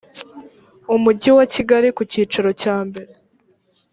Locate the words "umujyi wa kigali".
0.95-1.87